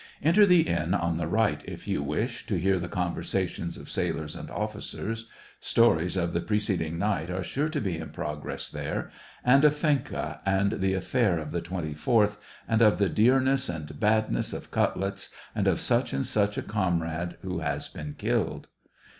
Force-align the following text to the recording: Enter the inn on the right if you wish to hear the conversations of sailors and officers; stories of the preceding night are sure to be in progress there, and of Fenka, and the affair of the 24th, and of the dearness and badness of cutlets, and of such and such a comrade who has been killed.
Enter 0.23 0.47
the 0.47 0.61
inn 0.61 0.95
on 0.95 1.17
the 1.17 1.27
right 1.27 1.63
if 1.65 1.87
you 1.87 2.01
wish 2.01 2.47
to 2.47 2.57
hear 2.57 2.79
the 2.79 2.87
conversations 2.89 3.77
of 3.77 3.87
sailors 3.87 4.35
and 4.35 4.49
officers; 4.49 5.27
stories 5.59 6.17
of 6.17 6.33
the 6.33 6.41
preceding 6.41 6.97
night 6.97 7.29
are 7.29 7.43
sure 7.43 7.69
to 7.69 7.79
be 7.79 7.99
in 7.99 8.09
progress 8.09 8.67
there, 8.71 9.11
and 9.45 9.63
of 9.63 9.75
Fenka, 9.75 10.39
and 10.43 10.79
the 10.81 10.95
affair 10.95 11.37
of 11.37 11.51
the 11.51 11.61
24th, 11.61 12.37
and 12.67 12.81
of 12.81 12.97
the 12.97 13.09
dearness 13.09 13.69
and 13.69 13.99
badness 13.99 14.53
of 14.53 14.71
cutlets, 14.71 15.29
and 15.53 15.67
of 15.67 15.79
such 15.79 16.13
and 16.13 16.25
such 16.25 16.57
a 16.57 16.63
comrade 16.63 17.37
who 17.43 17.59
has 17.59 17.87
been 17.87 18.15
killed. 18.17 18.69